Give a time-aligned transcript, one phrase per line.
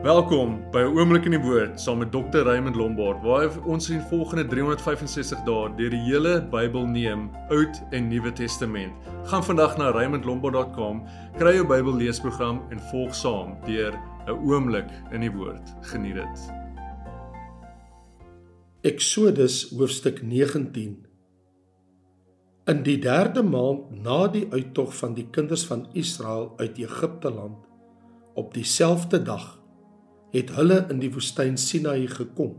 [0.00, 2.42] Welkom by 'n oomblik in die woord saam met Dr.
[2.48, 8.08] Raymond Lombard waar ons in volgende 365 dae deur die hele Bybel neem, Oud en
[8.08, 8.92] Nuwe Testament.
[9.24, 11.04] Gaan vandag na raymondlombard.com,
[11.36, 13.92] kry jou Bybel leesprogram en volg saam deur
[14.26, 15.74] 'n oomblik in die woord.
[15.80, 16.52] Geniet dit.
[18.80, 21.06] Eksodus hoofstuk 19
[22.66, 27.66] In die 3de maand na die uittog van die kinders van Israel uit Egipte land
[28.34, 29.61] op dieselfde dag
[30.32, 32.56] het hulle in die woestyn Sinai gekom.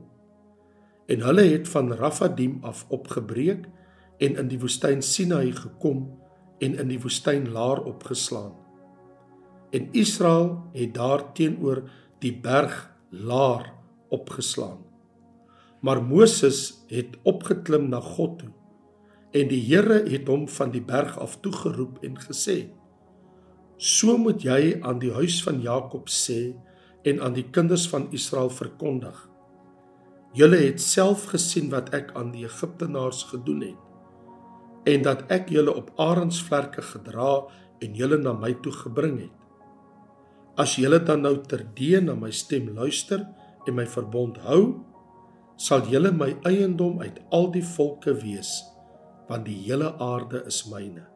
[1.09, 3.65] En hulle het van Rafadim af opgebreek
[4.23, 6.05] en in die woestyn Sinai gekom
[6.63, 8.53] en in die woestyn Laar opgeslaan.
[9.73, 11.83] En Israel het daar teenoor
[12.21, 13.73] die berg Laar
[14.09, 14.85] opgeslaan.
[15.81, 18.53] Maar Moses het opgeklim na God toe
[19.33, 22.69] en die Here het hom van die berg af toegeroep en gesê:
[23.77, 26.53] "So moet jy aan die huis van Jakob sê:
[27.03, 29.17] en aan die kinders van Israel verkondig.
[30.33, 33.81] Julle het self gesien wat ek aan die Egiptenaars gedoen het
[34.89, 37.45] en dat ek julle op arensvlerke gedra
[37.83, 39.37] en julle na my toe gebring het.
[40.59, 43.23] As julle dan nou terdee na my stem luister
[43.67, 44.83] en my verbond hou,
[45.55, 48.51] sal julle my eiendom uit al die volke wees,
[49.29, 51.07] want die hele aarde is myne.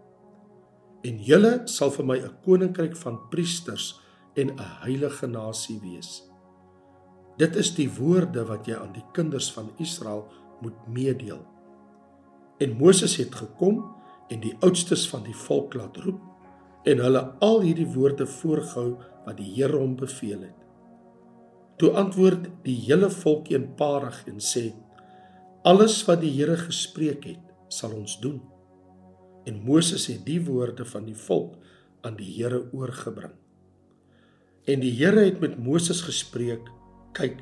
[1.05, 3.99] En julle sal vir my 'n koninkryk van priesters
[4.37, 6.23] en 'n heilige nasie wees.
[7.37, 10.27] Dit is die woorde wat jy aan die kinders van Israel
[10.61, 11.45] moet meedeel.
[12.57, 13.95] En Moses het gekom
[14.27, 16.21] en die oudstes van die volk laat roep
[16.83, 20.65] en hulle al hierdie woorde voorgehou wat die Here hom beveel het.
[21.77, 24.73] Toe antwoord die hele volk eenparig en sê:
[25.63, 28.41] Alles wat die Here gespreek het, sal ons doen.
[29.45, 31.57] En Moses het die woorde van die volk
[32.01, 33.35] aan die Here oorgebring.
[34.67, 36.65] En die Here het met Moses gespreek:
[37.15, 37.39] "Kyk,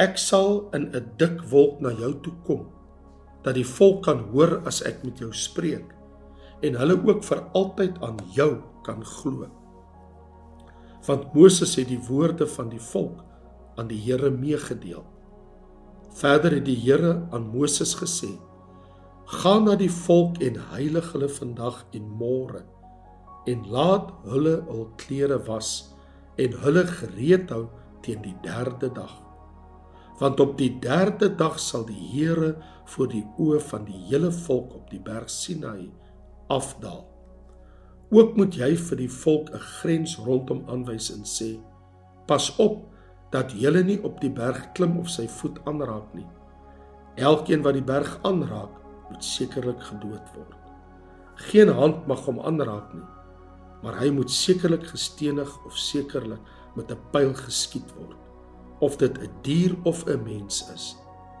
[0.00, 2.62] ek sal in 'n dik wolk na jou toe kom,
[3.42, 5.92] dat die volk kan hoor as ek met jou spreek
[6.62, 9.46] en hulle ook vir altyd aan jou kan glo."
[11.06, 13.20] Want Moses het die woorde van die volk
[13.76, 15.04] aan die Here meegedeel.
[16.14, 18.40] Verder het die Here aan Moses gesê:
[19.26, 22.64] "Gaan na die volk en heilig hulle vandag en môre
[23.46, 25.95] en laat hulle hul klere was."
[26.36, 27.66] En hulle gereed hou
[28.04, 29.12] teen die derde dag.
[30.20, 32.54] Want op die derde dag sal die Here
[32.92, 35.90] voor die oë van die hele volk op die berg Sinai
[36.52, 37.04] afdaal.
[38.14, 41.58] Ook moet jy vir die volk 'n grens rondom aanwys en sê:
[42.26, 42.86] Pas op
[43.30, 46.26] dat julle nie op die berg klim of sy voet aanraak nie.
[47.16, 48.70] Elkeen wat die berg aanraak,
[49.10, 50.54] moet sekerlik gedood word.
[51.34, 53.15] Geen hand mag hom aanraak nie
[53.86, 56.42] maar hy moet sekerlik gestenig of sekerlik
[56.74, 58.18] met 'n pyl geskiet word.
[58.80, 60.96] Of dit 'n dier of 'n mens is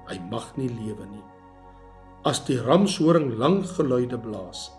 [0.06, 1.24] hy mag nie lewe nie.
[2.22, 4.70] As die ramshoring lang geluide blaas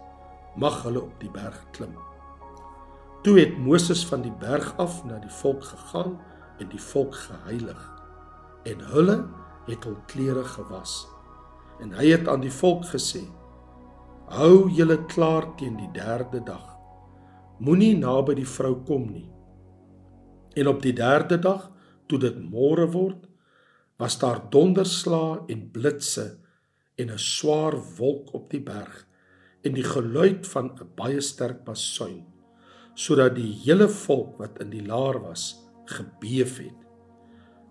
[0.56, 1.98] mag hulle op die berg klim.
[3.24, 6.20] Toe het Moses van die berg af na die volk gegaan
[6.60, 7.92] en die volk geheilig
[8.64, 9.28] en hulle
[9.68, 11.08] het hul klere gewas.
[11.80, 13.28] En hy het aan die volk gesê
[14.26, 16.77] hou julle klaar teen die derde dag
[17.59, 19.28] moenie naby die vrou kom nie.
[20.57, 21.69] En op die derde dag,
[22.07, 23.25] toe dit môre word,
[23.97, 26.38] was daar donderslae en blitse
[26.97, 29.06] en 'n swaar wolk op die berg
[29.63, 32.25] en die geluid van 'n baie sterk basuin,
[32.95, 36.79] sodat die hele volk wat in die laar was, gebeef het.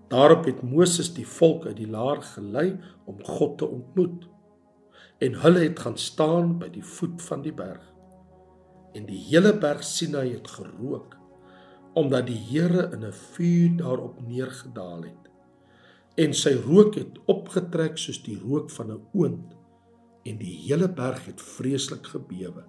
[0.08, 4.28] Daarop het Moses die volk uit die laar gelei om God te ontmoet.
[5.18, 7.95] En hulle het gaan staan by die voet van die berg
[8.96, 11.16] en die hele berg Sinai het gerook
[11.96, 15.30] omdat die Here in 'n vuur daarop neergedaal het.
[16.16, 19.54] En sy rook het opgetrek soos die rook van 'n oond
[20.24, 22.64] en die hele berg het vreeslik gebewe.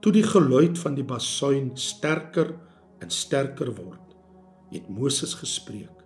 [0.00, 2.56] Toe die geluid van die basuin sterker
[2.98, 4.16] en sterker word
[4.70, 6.04] het Moses gespreek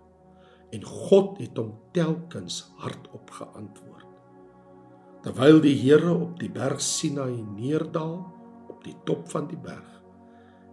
[0.71, 4.07] en God het hom telkens hardop geantwoord.
[5.21, 8.34] Terwyl die Here op die berg Sinai neerdaal
[8.85, 9.91] die top van die berg.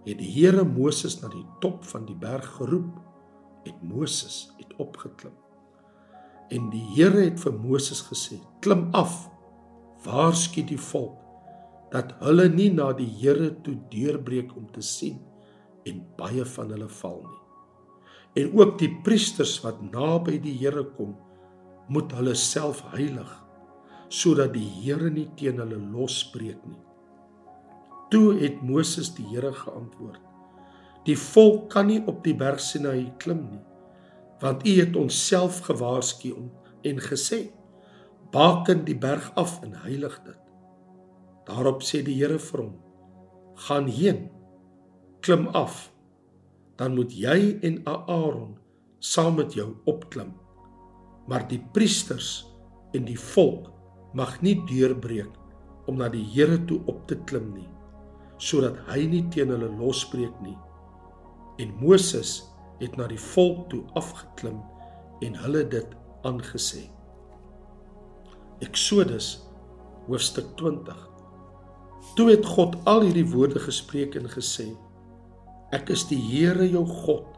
[0.07, 2.99] Het die Here Moses na die top van die berg geroep,
[3.67, 5.35] het Moses het opgeklim.
[6.53, 9.29] En die Here het vir Moses gesê: "Klim af.
[10.05, 11.19] Waarsku die volk
[11.93, 15.21] dat hulle nie na die Here toe deurbreek om te sien
[15.87, 17.41] en baie van hulle val nie.
[18.43, 21.17] En ook die priesters wat naby die Here kom,
[21.89, 23.39] moet hulle self heilig
[24.09, 26.92] sodat die Here nie teen hulle losbreek nie."
[28.13, 30.21] Toe het Moses die Here geantwoord:
[31.07, 33.63] Die volk kan nie op die berg Sinai klim nie,
[34.43, 36.35] want U het ons self gewaarsku
[36.85, 37.41] en gesê:
[38.37, 40.39] "Baken die berg af en heilig dit."
[41.49, 42.77] Daarop sê die Here vir hom:
[43.65, 44.29] "Gaan heen,
[45.21, 45.91] klim af,
[46.77, 48.59] dan moet jy en Aaron
[48.99, 50.35] saam met jou opklim."
[51.27, 52.47] Maar die priesters
[52.93, 53.73] en die volk
[54.13, 55.33] mag nie deurbreek
[55.87, 57.69] om na die Here toe op te klim nie
[58.43, 60.57] sodat hy nie teen hulle losbreek nie.
[61.63, 62.41] En Moses
[62.81, 64.59] het na die volk toe afgeklim
[65.23, 65.95] en hulle dit
[66.27, 66.89] aangesê.
[68.63, 69.37] Eksodus
[70.09, 71.09] hoofstuk 20
[72.19, 74.73] Toe het God al hierdie woorde gespreek en gesê
[75.73, 77.29] Ek is die Here jou God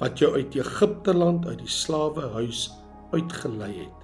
[0.00, 2.64] wat jou uit Egipte land uit die slawehuis
[3.12, 3.98] uitgelei het.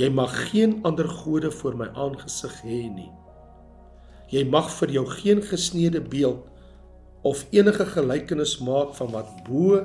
[0.00, 3.12] Jy mag geen ander gode voor my aangesig hê nie.
[4.32, 6.46] Jy mag vir jou geen gesneede beeld
[7.28, 9.82] of enige gelykenis maak van wat bo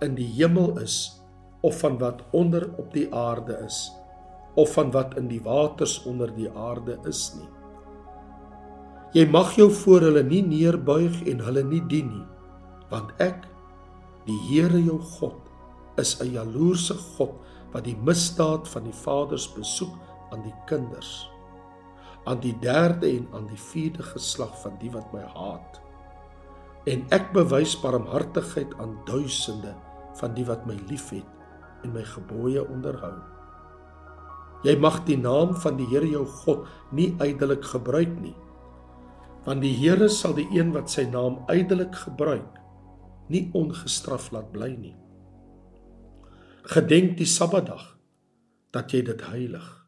[0.00, 1.20] in die hemel is
[1.60, 3.90] of van wat onder op die aarde is
[4.56, 7.48] of van wat in die waters onder die aarde is nie.
[9.14, 12.26] Jy mag jou voor hulle nie neerbuig en hulle nie dien nie,
[12.90, 13.44] want ek,
[14.26, 15.38] die Here jou God,
[15.98, 17.36] is 'n jaloerse God
[17.72, 19.94] wat die misdaad van die vaders besoek
[20.32, 21.28] aan die kinders
[22.30, 25.80] aan die derde en aan die vierde geslag van die wat my haat.
[26.90, 29.74] En ek bewys barmhartigheid aan duisende
[30.20, 33.16] van die wat my liefhet en my gebooie onderhou.
[34.64, 38.36] Jy mag die naam van die Here jou God nie ydelik gebruik nie
[39.44, 42.58] want die Here sal die een wat sy naam ydelik gebruik
[43.30, 44.96] nie ongestraf laat bly nie.
[46.70, 47.96] Gedenk die Sabbatdag
[48.74, 49.79] dat jy dit heilig.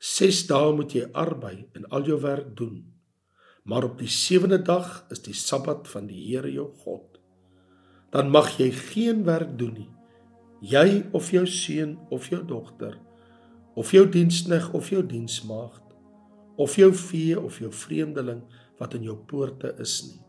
[0.00, 2.78] 6 dae moet jy arbei en al jou werk doen.
[3.68, 7.18] Maar op die 7de dag is die Sabbat van die Here jou God.
[8.10, 9.90] Dan mag jy geen werk doen nie.
[10.64, 12.96] Jy of jou seun of jou dogter
[13.78, 15.92] of jou diensknegt of jou diensmaagd
[16.60, 18.42] of jou vee of jou vreemdeling
[18.80, 20.20] wat in jou poorte is nie.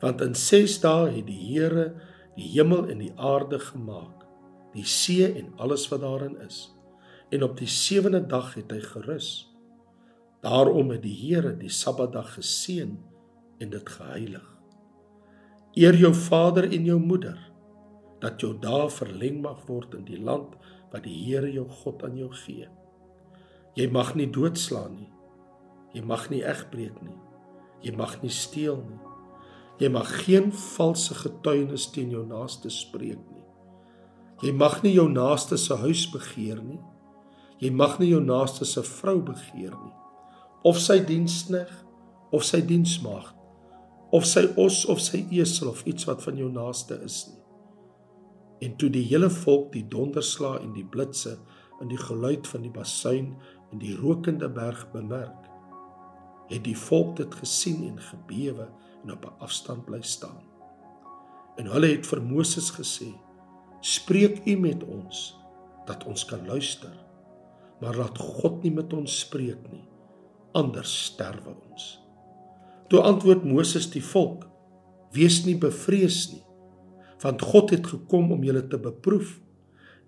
[0.00, 1.90] Want in 6 dae het die Here
[2.36, 4.28] die hemel en die aarde gemaak
[4.76, 6.68] die see en alles wat daarin is.
[7.28, 9.48] En op die sewende dag het hy gerus.
[10.40, 12.94] Daarom het die Here die Sabbatdag geseën
[13.58, 14.46] en dit geheilig.
[15.74, 17.38] Eer jou vader en jou moeder
[18.22, 20.56] dat jou dae verleng mag word in die land
[20.92, 22.68] wat die Here jou God aan jou gee.
[23.78, 25.12] Jy mag nie doodslaan nie.
[25.94, 27.18] Jy mag nie egbreek nie.
[27.84, 29.00] Jy mag nie steel nie.
[29.78, 33.44] Jy mag geen valse getuienis teen jou naaste spreek nie.
[34.42, 36.80] Jy mag nie jou naaste se huis begeer nie.
[37.58, 39.96] Jy mag nie jou naaste se vrou begeer nie.
[40.64, 41.72] Of sy dienskneg
[42.32, 43.38] of sy diensmaagd
[44.10, 47.42] of sy os of sy esel of iets wat van jou naaste is nie.
[48.64, 51.36] En toe die hele volk die donderslae en die blitse
[51.78, 53.34] en die geluid van die basuin
[53.70, 55.44] en die rokende berg bemerk,
[56.48, 58.70] het die volk dit gesien en gebewe
[59.04, 60.42] en op 'n afstand bly staan.
[61.56, 63.12] En hulle het vir Moses gesê:
[63.80, 65.36] Spreek U met ons
[65.86, 67.07] dat ons kan luister.
[67.80, 69.84] Maar laat God nie met ons spreek nie,
[70.58, 71.98] anders sterwe ons.
[72.90, 74.46] Toe antwoord Moses die volk:
[75.14, 76.44] Wees nie bevrees nie,
[77.22, 79.38] want God het gekom om julle te beproef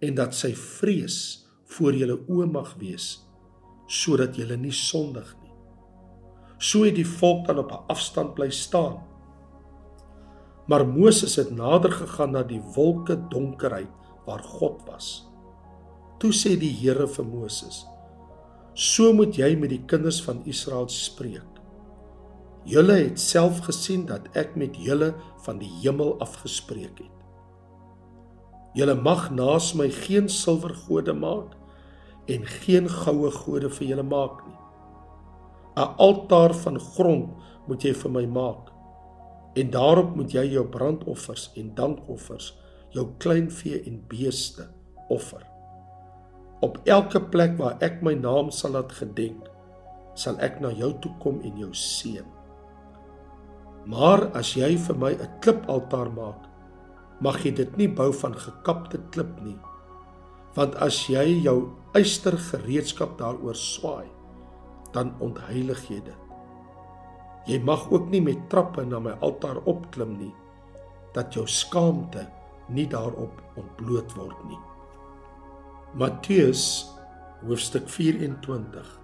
[0.01, 3.19] en dat sy vrees voor julle oë mag wees
[3.91, 5.51] sodat julle nie sondig nie.
[6.63, 9.01] So het die volk dan op 'n afstand bly staan
[10.71, 13.91] Maar Moses het nader gegaan na die wolke donkerheid
[14.25, 15.30] waar God was.
[16.21, 17.87] Toe sê die Here vir Moses:
[18.75, 21.49] "So moet jy met die kinders van Israel spreek.
[22.65, 27.17] Julle het self gesien dat ek met julle van die hemel af gespreek het.
[28.75, 31.57] Julle mag naas my geen silwergode maak
[32.29, 34.59] en geen goue gode vir julle maak nie.
[35.77, 37.31] 'n Altaar van grond
[37.67, 38.71] moet jy vir my maak
[39.55, 42.53] En daarop moet jy jou brandoffers en dankoffers,
[42.95, 44.69] jou kleinvee en beeste
[45.09, 45.43] offer.
[46.61, 49.49] Op elke plek waar ek my naam sal laat gedenk,
[50.15, 52.27] sal ek na jou toe kom en jou seën.
[53.89, 56.45] Maar as jy vir my 'n klipaltaar maak,
[57.21, 59.59] mag jy dit nie bou van gekapte klip nie.
[60.55, 64.09] Want as jy jou yster gereedskap daaroor swaai,
[64.93, 66.21] dan ontheilig jy dit.
[67.47, 70.35] Jy mag ook nie met trappe na my altaar opklim nie
[71.15, 72.27] dat jou skaamte
[72.69, 74.70] nie daarop ontbloot word nie.
[75.95, 76.87] Matteus
[77.43, 79.01] hoofstuk 24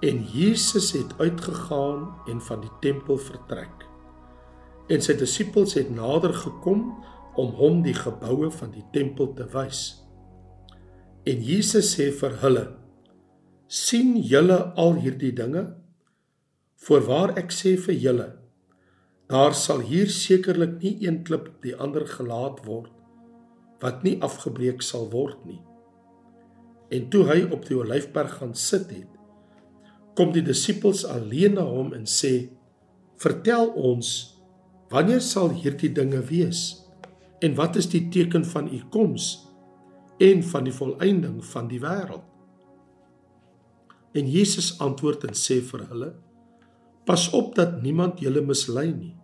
[0.00, 3.84] En Jesus het uitgegaan en van die tempel vertrek.
[4.88, 6.80] en sy disippels het nader gekom
[7.36, 9.82] om hom die geboue van die tempel te wys.
[11.28, 12.64] En Jesus sê vir hulle:
[13.68, 15.76] "Sien julle al hierdie dinge?
[16.76, 18.28] Voorwaar ek sê vir julle,
[19.28, 22.99] daar sal hier sekerlik nie een klip op die ander gelaat word
[23.80, 25.60] wat nie afgebreek sal word nie."
[26.90, 29.10] En toe hy op die olyfberg gaan sit het,
[30.18, 32.50] kom die disippels alleen na hom en sê:
[33.22, 34.08] "Vertel ons,
[34.90, 36.82] wanneer sal hierdie dinge wees?
[37.40, 39.46] En wat is die teken van u koms
[40.18, 42.26] en van die volëinding van die wêreld?"
[44.12, 46.14] En Jesus antwoord en sê vir hulle:
[47.06, 49.14] "Pas op dat niemand julle mislei nie.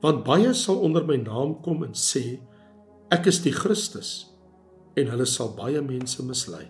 [0.00, 2.40] Want baie sal onder my naam kom en sê:
[3.12, 4.32] Ek is die Christus."
[4.98, 6.66] en hulle sal baie mense mislei.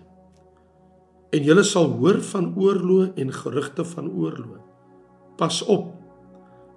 [1.32, 4.61] En julle sal hoor van oorloë en gerugte van oorloë.
[5.40, 5.88] Pas op.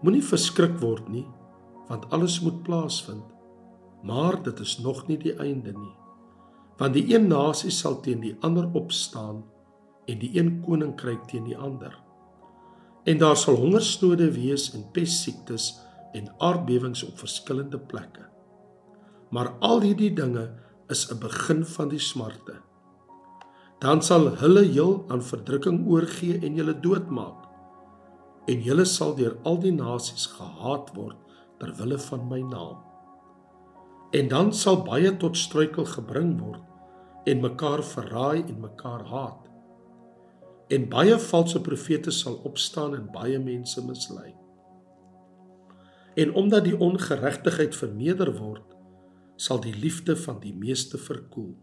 [0.02, 1.26] Moenie verskrik word nie,
[1.90, 3.24] want alles moet plaasvind.
[4.06, 5.94] Maar dit is nog nie die einde nie.
[6.80, 9.44] Want die een nasie sal teen die ander opstaan
[10.06, 11.94] en die een koninkryk teen die ander.
[13.06, 15.74] En daar sal hongersnode wees en pestsiektes
[16.14, 18.35] en aardbewings op verskillende plekke.
[19.30, 20.50] Maar al hierdie dinge
[20.88, 22.62] is 'n begin van die smarte.
[23.80, 27.46] Dan sal hulle heel aan verdrukking oorgee en julle doodmaak.
[28.46, 31.18] En julle sal deur al die nasies gehaat word
[31.58, 32.78] ter wille van my naam.
[34.12, 36.62] En dan sal baie tot struikel gebring word
[37.26, 39.50] en mekaar verraai en mekaar haat.
[40.68, 44.36] En baie valse profete sal opstaan en baie mense mislei.
[46.16, 48.75] En omdat die ongeregtigheid vermeerder word,
[49.36, 51.54] sal die liefde van die meeste verkoel.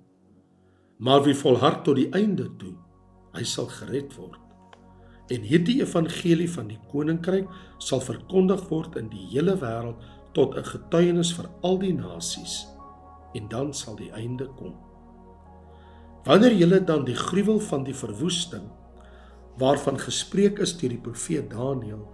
[0.99, 2.75] Maar wie volhard tot die einde toe,
[3.33, 4.41] hy sal gered word.
[5.33, 7.49] En hierdie evangelie van die koninkryk
[7.81, 10.03] sal verkondig word in die hele wêreld
[10.37, 12.67] tot 'n getuienis vir al die nasies
[13.35, 14.77] en dan sal die einde kom.
[16.25, 18.69] Wanneer julle dan die gruwel van die verwoesting
[19.59, 22.09] waarvan gespreek is deur die profeet Daniël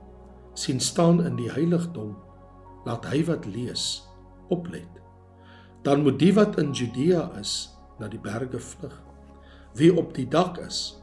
[0.54, 2.16] sien staan in die heiligdom,
[2.84, 4.02] laat hy wat lees
[4.48, 4.98] oplet
[5.88, 8.92] dan moet die wat in Judea is na die berge vlug.
[9.78, 10.98] Wie op die dak is,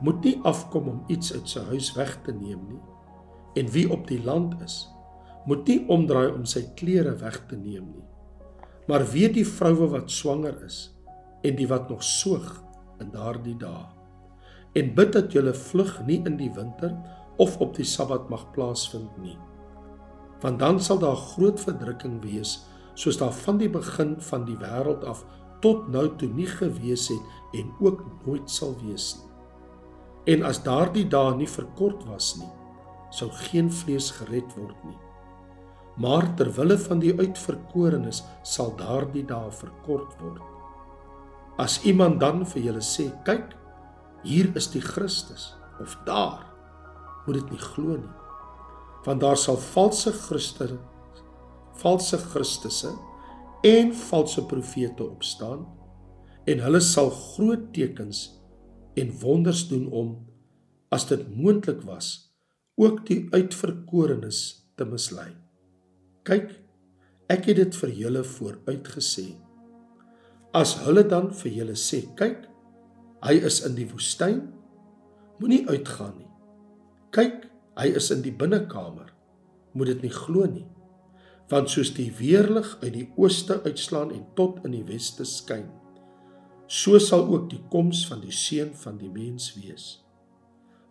[0.00, 2.80] moet nie afkom om iets uit sy huis weg te neem nie.
[3.58, 4.84] En wie op die land is,
[5.50, 8.06] moet nie omdraai om sy klere weg te neem nie.
[8.86, 10.78] Maar weet die vroue wat swanger is
[11.42, 12.52] en die wat nog soog
[13.02, 13.88] in daardie dae
[14.78, 16.92] en bid dat julle vlug nie in die winter
[17.42, 19.38] of op die sabbat mag plaasvind nie.
[20.44, 22.60] Want dan sal daar groot verdrukking wees
[23.00, 25.24] soos daar van die begin van die wêreld af
[25.64, 29.28] tot nou toe nie gewees het en ook nooit sal wees nie.
[30.34, 32.50] En as daardie dae nie verkort was nie,
[33.16, 34.98] sou geen vlees gered word nie.
[36.00, 40.44] Maar ter wille van die uitverkorenes sal daardie dae verkort word.
[41.60, 43.56] As iemand dan vir julle sê, "Kyk,
[44.22, 46.46] hier is die Christus," of "Daar,"
[47.26, 48.16] moet dit nie glo nie.
[49.04, 50.78] Want daar sal valse Christene
[51.80, 52.92] valse Christusse
[53.62, 55.66] en valse profete opstaan
[56.48, 58.24] en hulle sal groot tekens
[59.00, 60.14] en wonders doen om
[60.94, 62.32] as dit moontlik was
[62.80, 64.40] ook die uitverkorenes
[64.76, 65.28] te mislei.
[66.24, 66.48] Kyk,
[67.30, 69.26] ek het dit vir julle vooruitgesê.
[70.56, 72.48] As hulle dan vir julle sê, kyk,
[73.22, 74.40] hy is in die woestyn,
[75.38, 76.30] moenie uitgaan nie.
[77.14, 77.44] Kyk,
[77.78, 79.12] hy is in die binnekamer,
[79.76, 80.66] moet dit nie glo nie
[81.50, 85.68] want soos die weerlig uit die ooste uitslaan en tot in die weste skyn
[86.70, 89.86] so sal ook die koms van die seun van die mens wees.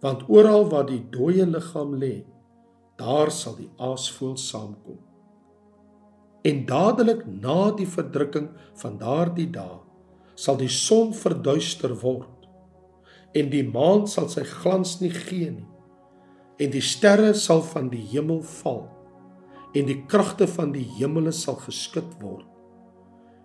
[0.04, 2.26] Want oral waar die dooie liggaam lê
[3.00, 4.98] daar sal die aasvoël saamkom.
[6.44, 8.50] En dadelik na die verdrukking
[8.82, 9.80] van daardie dae
[10.36, 12.48] sal die son verduister word
[13.40, 15.68] en die maan sal sy glans nie gee nie
[16.60, 18.82] en die sterre sal van die hemel val
[19.74, 22.48] en die kragte van die hemele sal geskud word.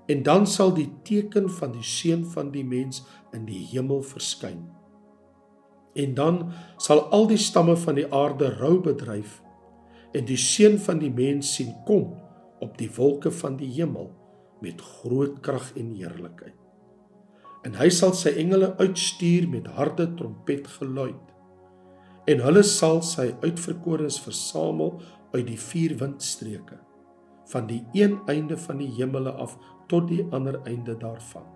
[0.09, 3.03] En dan sal die teken van die seun van die mens
[3.33, 4.67] in die hemel verskyn.
[5.95, 6.41] En dan
[6.83, 9.41] sal al die stamme van die aarde rou bedryf
[10.15, 12.13] en die seun van die mens sien kom
[12.63, 14.11] op die wolke van die hemel
[14.63, 16.57] met groot krag en heerlikheid.
[17.65, 21.33] En hy sal sy engele uitstuur met harde trompetgeluid.
[22.29, 24.99] En hulle sal sy uitverkorenes versamel
[25.35, 26.79] uit die vier windstreke
[27.53, 29.59] van die een einde van die hemele af
[29.91, 31.47] tot die ander einde daarvan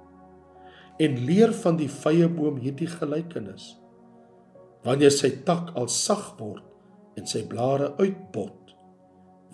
[0.99, 3.77] en leer van die vyeboom hierdie gelykenis
[4.87, 8.75] wanneer sy tak al sag word en sy blare uitbot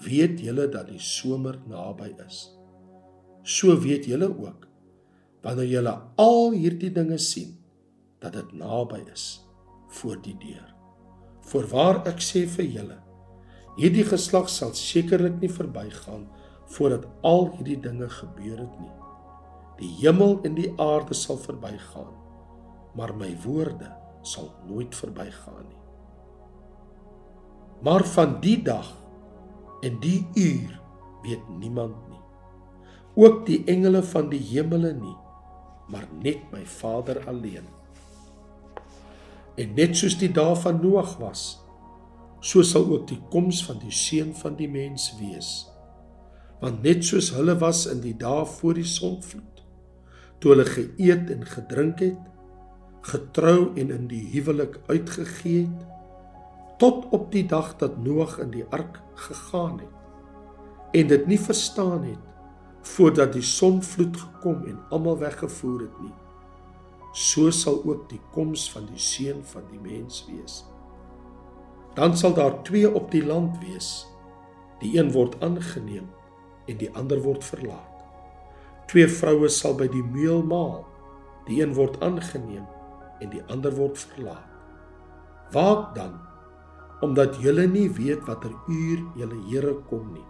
[0.05, 2.49] weet julle dat die somer naby is.
[3.45, 4.69] So weet julle ook
[5.45, 7.55] wanneer julle al hierdie dinge sien
[8.25, 9.45] dat dit naby is
[10.01, 10.71] voor die deur.
[11.45, 12.97] Voorwaar ek sê vir julle,
[13.79, 16.27] hierdie geslag sal sekerlik nie verbygaan
[16.75, 18.93] voordat al hierdie dinge gebeur het nie.
[19.79, 22.13] Die hemel en die aarde sal verbygaan,
[22.95, 23.91] maar my woorde
[24.23, 25.83] sal nooit verbygaan nie.
[27.85, 28.95] Maar van die dag
[29.85, 30.81] en die uur
[31.25, 32.23] weet niemand nie.
[33.15, 35.17] Ook die engele van die hemele nie,
[35.89, 37.67] maar net my Vader alleen.
[39.61, 41.64] En net soos die dae van Noag was,
[42.45, 45.51] so sal ook die koms van die seun van die mens wees.
[46.61, 49.65] Want net soos hulle was in die dae voor die sonvloed,
[50.41, 52.21] toe hulle geëet en gedrink het,
[53.05, 55.91] getrou en in die huwelik uitgegee het,
[56.79, 62.03] tot op die dag dat Noag in die ark gegaan het en dit nie verstaan
[62.05, 66.15] het voordat die sonvloed gekom en almal weggevoer het nie
[67.15, 70.63] so sal ook die koms van die seun van die mens wees
[71.95, 74.07] dan sal daar twee op die land wees.
[74.83, 76.11] Die een word aangeneem
[76.67, 77.91] en die ander word verlaat.
[78.91, 80.83] Twee vroue sal by die meel maal.
[81.47, 82.67] Die een word aangeneem
[83.23, 84.51] en die ander word verlaat.
[85.55, 86.21] Waak dan
[87.05, 90.25] omdat julle nie weet watter uur julle Here kom nie.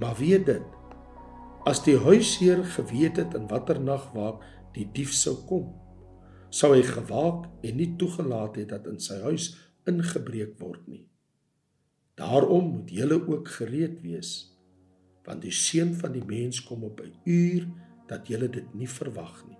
[0.00, 0.64] Maar weet dit,
[1.68, 4.42] as die huisheer geweet het in watter nag waak
[4.74, 5.68] die dief sou kom,
[6.50, 9.52] sou hy gewaak en nie toegelaat het dat in sy huis
[9.86, 11.04] ingebreek word nie.
[12.16, 14.32] Daarom moet julle ook gereed wees,
[15.26, 17.66] want die seun van die mens kom op 'n uur
[18.08, 19.58] dat julle dit nie verwag nie.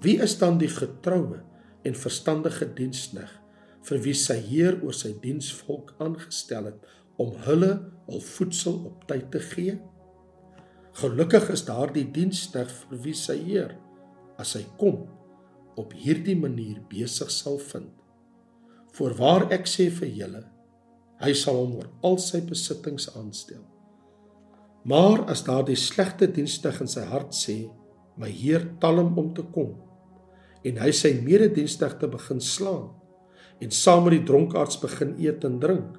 [0.00, 1.42] Wie is dan die getroue
[1.82, 3.40] en verstandige diensknegt
[3.86, 7.72] vir wie sy Heer oor sy diensvolk aangestel het om hulle
[8.08, 9.78] al voedsel op tyd te gee?
[10.92, 13.76] Gelukkig is daardie diensknegt vir wie sy Heer
[14.40, 15.06] as hy kom
[15.80, 17.95] op hierdie manier besig sal vind.
[18.96, 20.42] Voorwaar ek sê vir julle,
[21.20, 23.60] hy sal hom oor al sy besittings aanstel.
[24.88, 27.56] Maar as daardie slegte diensknegt in sy hart sê,
[28.16, 29.74] my Heer talm om te kom
[30.66, 32.88] en hy sy mededienstnegte begin slaan
[33.62, 35.98] en saam met die dronkaards begin eet en drink.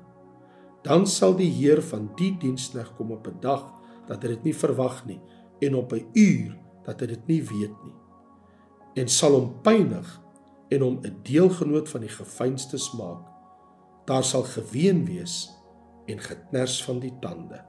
[0.85, 3.63] Dan sal die Heer van die diensknegt kom op 'n dag
[4.07, 5.21] dat hy dit nie verwag nie
[5.61, 7.97] en op 'n uur dat hy dit nie weet nie.
[8.95, 10.07] En sal hom pynig
[10.69, 13.23] en hom 'n deelgenoot van die gefeinstes maak.
[14.05, 15.49] Daar sal geween wees
[16.05, 17.61] en geknars van die tande.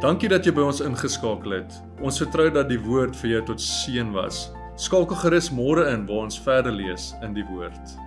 [0.00, 1.82] Dankie dat jy by ons ingeskakel het.
[2.04, 4.52] Ons vertrou dat die woord vir jou tot seën was.
[4.76, 8.05] Skakel gerus môre in waar ons verder lees in die woord.